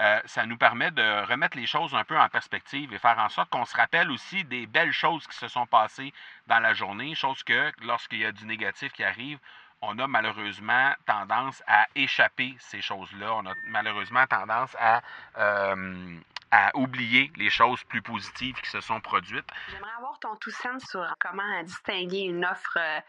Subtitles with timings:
[0.00, 3.28] euh, ça nous permet de remettre les choses un peu en perspective et faire en
[3.28, 6.12] sorte qu'on se rappelle aussi des belles choses qui se sont passées
[6.46, 9.38] dans la journée, chose que lorsqu'il y a du négatif qui arrive,
[9.82, 13.34] on a malheureusement tendance à échapper ces choses-là.
[13.34, 15.02] On a malheureusement tendance à,
[15.38, 16.18] euh,
[16.50, 19.48] à oublier les choses plus positives qui se sont produites.
[19.70, 23.00] J'aimerais avoir ton tout sens sur comment distinguer une offre euh,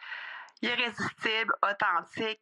[0.62, 2.42] irrésistible, authentique,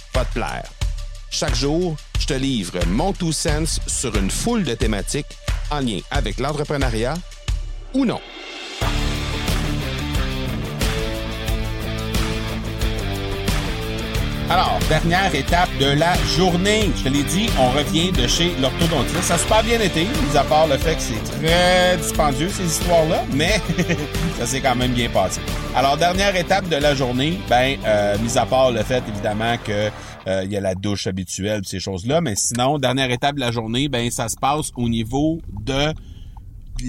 [0.13, 0.69] va te plaire.
[1.29, 5.37] Chaque jour, je te livre mon Two Sense sur une foule de thématiques
[5.69, 7.15] en lien avec l'entrepreneuriat
[7.93, 8.19] ou non.
[14.51, 16.91] Alors, dernière étape de la journée.
[16.97, 19.21] Je te l'ai dit, on revient de chez l'orthodontiste.
[19.21, 22.65] Ça a super bien été, mis à part le fait que c'est très dispendieux, ces
[22.65, 23.61] histoires-là, mais
[24.37, 25.39] ça s'est quand même bien passé.
[25.73, 29.89] Alors, dernière étape de la journée, ben, euh, mis à part le fait, évidemment, que
[30.27, 33.51] euh, il y a la douche habituelle, ces choses-là, mais sinon, dernière étape de la
[33.51, 35.93] journée, ben, ça se passe au niveau de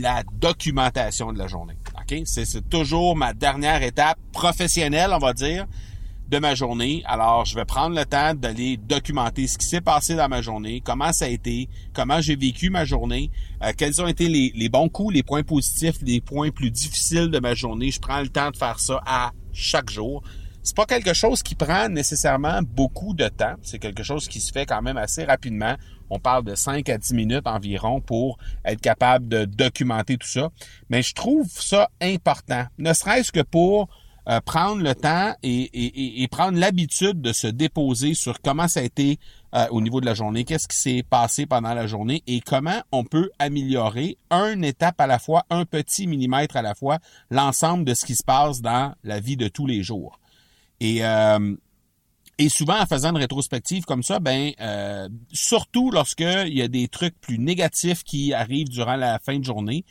[0.00, 1.78] la documentation de la journée.
[1.96, 2.22] OK?
[2.24, 5.68] C'est toujours ma dernière étape professionnelle, on va dire
[6.32, 7.02] de ma journée.
[7.04, 10.80] Alors, je vais prendre le temps d'aller documenter ce qui s'est passé dans ma journée,
[10.82, 13.30] comment ça a été, comment j'ai vécu ma journée,
[13.62, 17.38] euh, quels ont été les, bons coups, les points positifs, les points plus difficiles de
[17.38, 17.90] ma journée.
[17.90, 20.22] Je prends le temps de faire ça à chaque jour.
[20.62, 23.54] C'est pas quelque chose qui prend nécessairement beaucoup de temps.
[23.60, 25.74] C'est quelque chose qui se fait quand même assez rapidement.
[26.08, 30.48] On parle de 5 à 10 minutes environ pour être capable de documenter tout ça.
[30.88, 33.90] Mais je trouve ça important, ne serait-ce que pour
[34.28, 39.18] euh, prendre le temps et, prendre l'habitude de se déposer sur comment ça a été
[39.54, 42.80] euh, au niveau de la journée, qu'est-ce qui s'est passé pendant la journée et comment
[42.92, 46.98] on peut améliorer un étape à la fois, un petit millimètre à la fois,
[47.30, 50.20] l'ensemble de ce qui se passe dans la vie de tous les jours.
[50.80, 51.54] Et euh,
[52.42, 56.88] et souvent, en faisant une rétrospective comme ça, ben euh, surtout lorsqu'il y a des
[56.88, 59.84] trucs plus négatifs qui arrivent durant la fin de journée,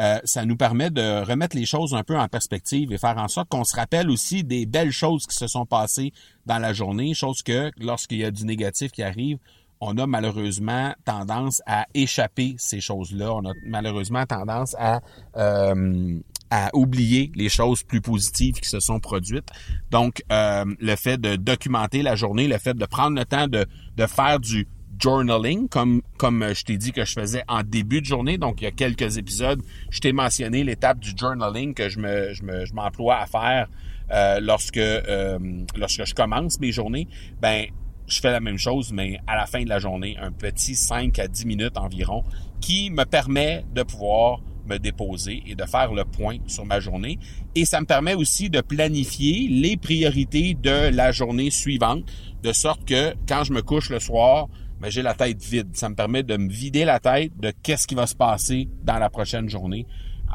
[0.00, 3.28] euh, ça nous permet de remettre les choses un peu en perspective et faire en
[3.28, 6.14] sorte qu'on se rappelle aussi des belles choses qui se sont passées
[6.46, 9.36] dans la journée, chose que lorsqu'il y a du négatif qui arrive,
[9.82, 13.34] on a malheureusement tendance à échapper ces choses-là.
[13.34, 15.00] On a malheureusement tendance à
[15.36, 16.18] euh,
[16.50, 19.48] à oublier les choses plus positives qui se sont produites.
[19.90, 23.66] Donc, euh, le fait de documenter la journée, le fait de prendre le temps de,
[23.96, 24.66] de faire du
[24.98, 28.38] journaling, comme, comme je t'ai dit que je faisais en début de journée.
[28.38, 32.32] Donc, il y a quelques épisodes, je t'ai mentionné l'étape du journaling que je me,
[32.32, 33.68] je me, je m'emploie à faire
[34.10, 35.38] euh, lorsque, euh,
[35.76, 37.08] lorsque je commence mes journées.
[37.40, 37.66] Ben,
[38.06, 41.18] je fais la même chose, mais à la fin de la journée, un petit 5
[41.18, 42.24] à 10 minutes environ,
[42.60, 47.18] qui me permet de pouvoir me déposer et de faire le point sur ma journée.
[47.54, 52.04] Et ça me permet aussi de planifier les priorités de la journée suivante,
[52.42, 54.48] de sorte que quand je me couche le soir,
[54.80, 55.76] ben, j'ai la tête vide.
[55.76, 58.98] Ça me permet de me vider la tête de qu'est-ce qui va se passer dans
[58.98, 59.86] la prochaine journée.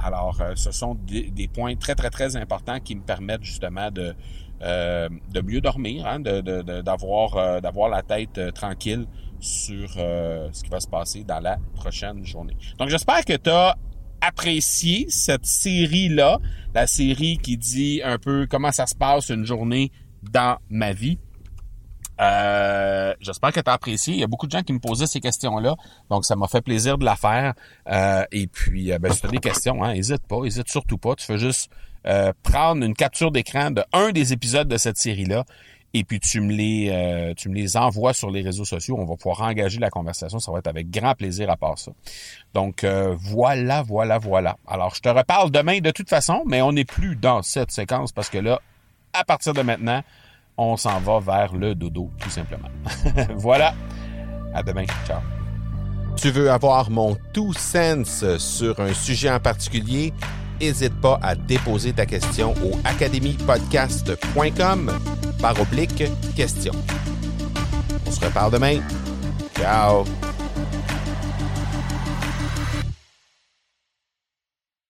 [0.02, 4.16] Alors, euh, ce sont des, points très, très, très importants qui me permettent justement de,
[4.64, 5.10] euh,
[5.44, 9.06] mieux dormir, hein, euh, d'avoir la tête tranquille
[9.40, 12.56] sur ce qui va se passer dans la prochaine journée.
[12.80, 13.78] Donc, j'espère que tu as
[14.26, 16.40] apprécié cette série-là,
[16.74, 19.92] la série qui dit un peu comment ça se passe une journée
[20.32, 21.20] dans ma vie.
[22.22, 24.14] Euh, J'espère que tu as apprécié.
[24.14, 25.76] Il y a beaucoup de gens qui me posaient ces questions-là,
[26.10, 27.54] donc ça m'a fait plaisir de la faire.
[27.90, 30.98] Euh, et puis, euh, ben, si tu as des questions, hein, hésite pas, hésite surtout
[30.98, 31.16] pas.
[31.16, 31.70] Tu fais juste
[32.06, 35.46] euh, prendre une capture d'écran de un des épisodes de cette série-là
[35.94, 38.96] et puis tu me les euh, tu me les envoies sur les réseaux sociaux.
[38.98, 40.40] On va pouvoir engager la conversation.
[40.40, 41.92] Ça va être avec grand plaisir à part ça.
[42.54, 44.58] Donc euh, voilà, voilà, voilà.
[44.68, 48.12] Alors je te reparle demain de toute façon, mais on n'est plus dans cette séquence
[48.12, 48.60] parce que là,
[49.14, 50.02] à partir de maintenant,
[50.58, 52.70] on s'en va vers le dodo tout simplement.
[53.36, 53.76] voilà.
[54.56, 54.86] À demain.
[55.06, 55.22] Ciao.
[56.16, 60.14] Tu veux avoir mon tout sens sur un sujet en particulier?
[60.62, 66.06] N'hésite pas à déposer ta question au academypodcast.com par oblique
[66.38, 66.72] question.
[68.08, 68.80] On se reparle demain.
[69.60, 70.06] Ciao!